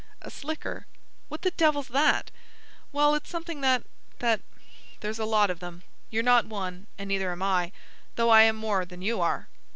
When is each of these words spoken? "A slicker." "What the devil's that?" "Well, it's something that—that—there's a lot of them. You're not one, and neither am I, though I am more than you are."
"A 0.23 0.31
slicker." 0.31 0.87
"What 1.27 1.43
the 1.43 1.51
devil's 1.51 1.89
that?" 1.89 2.31
"Well, 2.91 3.13
it's 3.13 3.29
something 3.29 3.61
that—that—there's 3.61 5.19
a 5.19 5.25
lot 5.25 5.51
of 5.51 5.59
them. 5.59 5.83
You're 6.09 6.23
not 6.23 6.47
one, 6.47 6.87
and 6.97 7.07
neither 7.09 7.31
am 7.31 7.43
I, 7.43 7.71
though 8.15 8.31
I 8.31 8.41
am 8.41 8.55
more 8.55 8.83
than 8.83 9.03
you 9.03 9.21
are." 9.21 9.47